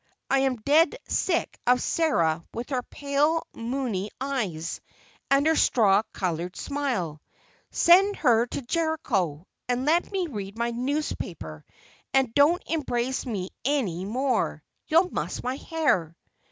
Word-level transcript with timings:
I'm 0.31 0.55
dead 0.55 0.95
sick 1.07 1.59
of 1.67 1.79
Sarah 1.79 2.43
with 2.55 2.71
her 2.71 2.81
pale, 2.81 3.45
moony 3.53 4.09
eyes 4.19 4.81
and 5.29 5.45
her 5.45 5.55
straw 5.55 6.01
colored 6.11 6.55
smile—send 6.55 8.15
her 8.15 8.47
to 8.47 8.61
Jericho, 8.63 9.45
and 9.69 9.85
let 9.85 10.11
me 10.11 10.25
read 10.25 10.57
my 10.57 10.71
newspaper, 10.71 11.63
and 12.15 12.33
don't 12.33 12.63
embrace 12.65 13.27
me 13.27 13.51
any 13.63 14.03
more, 14.03 14.63
you'll 14.87 15.11
muss 15.11 15.43
my 15.43 15.57
hair." 15.57 16.17